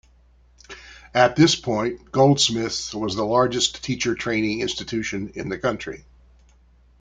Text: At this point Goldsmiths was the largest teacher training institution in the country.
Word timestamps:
At 1.13 1.35
this 1.35 1.53
point 1.55 2.11
Goldsmiths 2.11 2.95
was 2.95 3.15
the 3.15 3.23
largest 3.23 3.83
teacher 3.83 4.15
training 4.15 4.61
institution 4.61 5.31
in 5.35 5.47
the 5.47 5.59
country. 5.59 6.05